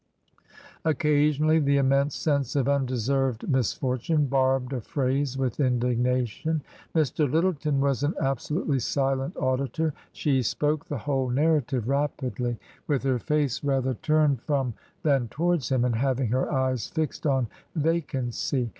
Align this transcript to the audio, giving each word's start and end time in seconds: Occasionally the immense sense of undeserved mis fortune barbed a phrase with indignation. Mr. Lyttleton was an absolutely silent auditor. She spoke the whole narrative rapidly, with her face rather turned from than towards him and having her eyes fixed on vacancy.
Occasionally 0.83 1.59
the 1.59 1.77
immense 1.77 2.15
sense 2.15 2.55
of 2.55 2.67
undeserved 2.67 3.47
mis 3.47 3.71
fortune 3.71 4.25
barbed 4.25 4.73
a 4.73 4.81
phrase 4.81 5.37
with 5.37 5.59
indignation. 5.59 6.63
Mr. 6.95 7.31
Lyttleton 7.31 7.79
was 7.79 8.01
an 8.01 8.15
absolutely 8.19 8.79
silent 8.79 9.37
auditor. 9.37 9.93
She 10.11 10.41
spoke 10.41 10.85
the 10.85 10.97
whole 10.97 11.29
narrative 11.29 11.87
rapidly, 11.87 12.57
with 12.87 13.03
her 13.03 13.19
face 13.19 13.63
rather 13.63 13.93
turned 13.93 14.41
from 14.41 14.73
than 15.03 15.27
towards 15.27 15.69
him 15.69 15.85
and 15.85 15.95
having 15.97 16.29
her 16.29 16.51
eyes 16.51 16.87
fixed 16.87 17.27
on 17.27 17.45
vacancy. 17.75 18.69